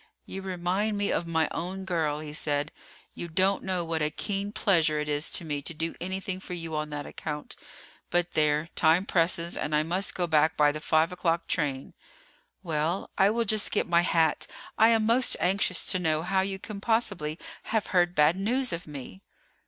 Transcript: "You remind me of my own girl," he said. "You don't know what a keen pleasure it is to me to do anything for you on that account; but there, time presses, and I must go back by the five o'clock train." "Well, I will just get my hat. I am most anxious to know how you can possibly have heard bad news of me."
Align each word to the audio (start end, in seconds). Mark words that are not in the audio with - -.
"You 0.25 0.41
remind 0.41 0.97
me 0.97 1.11
of 1.11 1.27
my 1.27 1.47
own 1.51 1.85
girl," 1.85 2.21
he 2.21 2.33
said. 2.33 2.71
"You 3.13 3.27
don't 3.27 3.63
know 3.63 3.85
what 3.85 4.01
a 4.01 4.09
keen 4.09 4.51
pleasure 4.51 4.99
it 4.99 5.07
is 5.07 5.29
to 5.33 5.45
me 5.45 5.61
to 5.61 5.75
do 5.75 5.93
anything 6.01 6.39
for 6.39 6.55
you 6.55 6.75
on 6.75 6.89
that 6.89 7.05
account; 7.05 7.55
but 8.09 8.31
there, 8.33 8.67
time 8.73 9.05
presses, 9.05 9.55
and 9.55 9.75
I 9.75 9.83
must 9.83 10.15
go 10.15 10.25
back 10.25 10.57
by 10.57 10.71
the 10.71 10.79
five 10.79 11.11
o'clock 11.11 11.45
train." 11.45 11.93
"Well, 12.63 13.11
I 13.15 13.29
will 13.29 13.45
just 13.45 13.71
get 13.71 13.87
my 13.87 14.01
hat. 14.01 14.47
I 14.75 14.87
am 14.89 15.05
most 15.05 15.37
anxious 15.39 15.85
to 15.91 15.99
know 15.99 16.23
how 16.23 16.41
you 16.41 16.57
can 16.57 16.81
possibly 16.81 17.37
have 17.65 17.85
heard 17.93 18.15
bad 18.15 18.39
news 18.39 18.73
of 18.73 18.87
me." 18.87 19.21